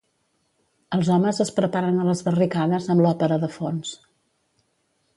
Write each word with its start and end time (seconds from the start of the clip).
Els 0.97 1.11
homes 1.15 1.41
es 1.45 1.53
preparen 1.59 1.99
a 1.99 2.07
les 2.09 2.25
barricades, 2.31 2.91
amb 2.95 3.07
l'Òpera 3.07 3.41
de 3.47 3.55
fons. 3.61 3.97